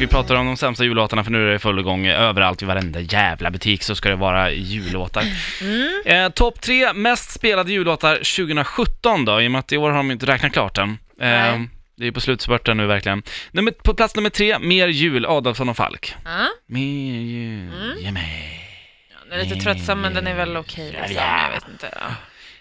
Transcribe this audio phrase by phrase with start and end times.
[0.00, 3.00] Vi pratar om de sämsta jullåtarna för nu är det full igång överallt i varenda
[3.00, 5.24] jävla butik så ska det vara jullåtar.
[5.62, 6.02] Mm.
[6.06, 9.96] Eh, Topp tre mest spelade jullåtar 2017 då, i och med att i år har
[9.96, 10.98] de inte räknat klart än.
[11.20, 11.60] Eh,
[11.96, 13.22] det är på slutspurten nu verkligen.
[13.50, 16.14] Nummer, på plats nummer tre, Mer jul, Adolfsson och Falk.
[16.24, 17.98] Ja, Mer jul, Mm.
[17.98, 18.60] ge mig.
[19.30, 21.16] den är lite tröttsam men den är väl okej liksom.
[21.16, 21.88] Jag vet inte.
[22.00, 22.06] Ja.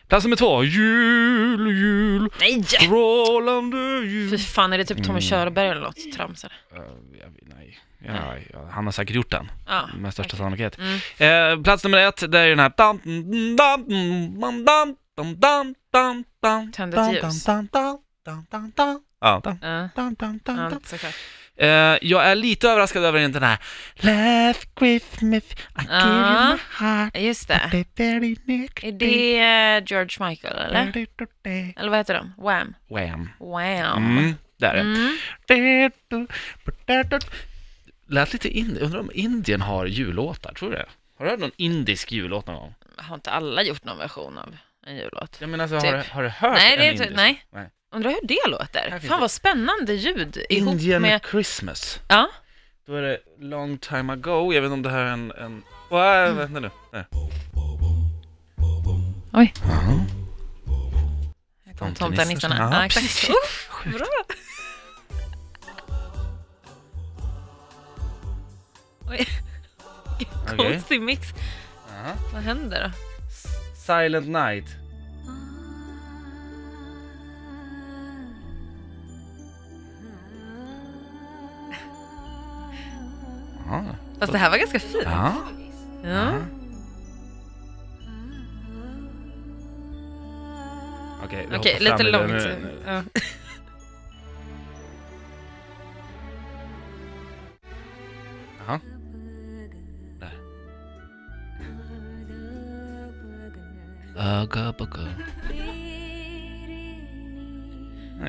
[0.07, 2.63] Plats nummer två, Jul, jul, Nej!
[2.63, 4.29] strålande jul.
[4.29, 5.07] Fy fan, är det typ Mm.
[5.07, 6.55] Tommy Körberg eller något trams eller?
[6.75, 9.89] Eh, jag, nej, ja, ja, han har säkert gjort den, Ja.
[9.97, 10.37] med största okej.
[10.37, 10.77] sannolikhet.
[11.19, 11.57] Mm.
[11.57, 12.71] Eh, plats nummer ett, det är den här...
[12.77, 12.99] dam,
[13.57, 13.85] dam,
[14.39, 17.43] dam, dam, dam, dam, dam, dam, Tänd ett dam, ljus.
[17.43, 19.01] dam, dam, dam, dam, dam.
[19.21, 20.79] Dam, Ja, dam, dam, dam, ja, dam.
[20.85, 21.15] såklart.
[21.59, 23.57] Eh, jag är lite överraskad över den här
[23.95, 26.51] Last Christmas I give you Ja.
[26.51, 27.69] my heart Just det.
[27.71, 31.07] the very next Är det eh, George Michael eller?
[31.77, 32.33] Eller vad heter de?
[32.37, 32.73] Wham?
[32.89, 33.29] Wham.
[33.39, 34.17] Wham.
[34.17, 36.17] Mm, där är det.
[36.17, 36.27] Mm.
[38.09, 40.85] Lät lite in, undrar om Indien har jullåtar, tror du det?
[41.17, 42.73] Har du hört någon indisk jullåt någon gång?
[42.95, 44.55] Har inte alla gjort någon version av
[44.87, 45.37] en jullåt?
[45.39, 45.91] Jag menar alltså, Typ.
[45.91, 47.09] har, du, har du hört Nej, en det är indisk?
[47.09, 47.43] inte, nej.
[47.53, 47.69] Nej.
[47.91, 48.89] Undrar hur det låter?
[48.89, 49.07] Fan det.
[49.07, 51.21] vad spännande ljud ihop Indian med...
[51.31, 51.99] Christmas.
[52.07, 52.29] Ja,
[52.85, 55.31] Då är det long time ago, jag vet inte om det här är en...
[55.31, 55.63] en...
[55.89, 56.69] Wow, vänta nu.
[56.91, 57.05] Där.
[59.33, 59.53] Oj.
[61.65, 62.57] Här kom Tomtenissarna.
[62.57, 63.29] Ja, Ja, exakt.
[63.69, 63.97] Sjukt.
[63.97, 64.07] bra.
[69.09, 69.27] Oj,
[70.57, 71.27] konstig mix.
[71.89, 72.15] Jaha.
[72.33, 72.91] Vad händer då?
[73.85, 74.86] Silent night.
[84.19, 85.03] Fast det här var ganska fint.
[85.05, 85.33] Ja.
[86.03, 86.33] Ja.
[91.23, 92.31] Okej, Okej, hoppar lite långt.
[92.31, 92.81] Nu, nu.
[92.85, 93.03] Ja.
[98.67, 98.79] Jaha.
[100.19, 100.33] Där.
[104.17, 104.73] Öga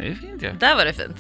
[0.01, 0.53] det är fint ju.
[0.53, 1.19] Där var det fint.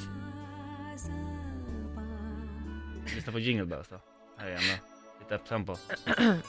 [3.14, 4.00] Lyssna på Jingle Bells då.
[4.38, 4.74] Här igen då.
[5.20, 5.76] Lite upptempo.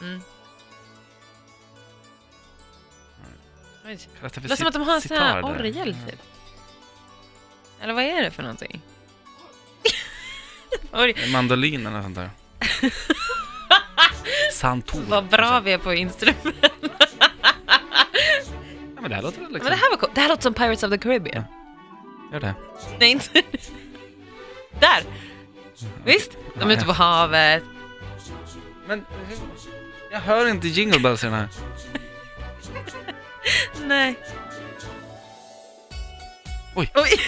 [0.02, 0.22] Mm.
[3.86, 4.00] Oj.
[4.22, 5.60] Det låter som att de har en sån här sitar där?
[5.60, 6.22] orgel typ.
[7.82, 8.82] Eller vad är det för någonting?
[11.34, 12.30] Mandolin eller sånt där.
[14.54, 15.02] Santor.
[15.08, 16.38] vad bra vi är på instrument.
[18.96, 19.70] Ja, men det här låter väl Men liksom...
[19.70, 20.16] det här var coolt.
[20.16, 21.44] Det här låter som Pirates of the Caribbean.
[22.32, 22.56] Gör det.
[23.00, 23.42] Nej, inte...
[24.80, 25.04] Där!
[26.06, 26.32] Visst?
[26.56, 27.64] De är ute på havet.
[28.90, 29.06] Men
[30.12, 31.50] jag hör inte Jingle Bells i den här.
[33.86, 34.16] Nej.
[36.76, 36.92] Oj.
[36.96, 37.10] Oj.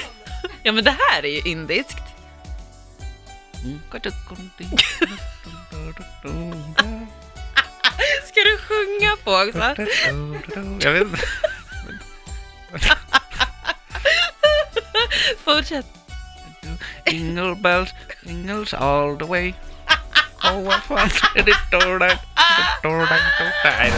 [0.64, 1.98] Ja, men det här är ju indiskt.
[8.28, 9.76] Ska du sjunga på också?
[10.80, 11.18] Jag vet inte.
[15.44, 15.86] Fortsätt.
[17.06, 17.90] Jingle bells,
[18.24, 19.54] jingles all the way.
[20.46, 21.24] over first.
[21.36, 22.20] It is told out.
[22.84, 23.92] Told out.